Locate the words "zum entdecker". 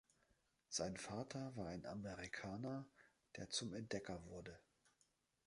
3.51-4.25